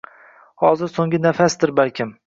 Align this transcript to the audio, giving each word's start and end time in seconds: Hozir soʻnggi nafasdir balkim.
Hozir 0.63 0.93
soʻnggi 0.95 1.23
nafasdir 1.29 1.79
balkim. 1.83 2.17